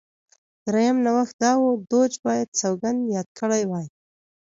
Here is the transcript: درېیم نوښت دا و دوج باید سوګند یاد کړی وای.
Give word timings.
درېیم 0.67 0.97
نوښت 1.05 1.35
دا 1.43 1.51
و 1.61 1.65
دوج 1.91 2.13
باید 2.25 2.57
سوګند 2.61 2.99
یاد 3.15 3.27
کړی 3.39 3.63
وای. 3.69 3.87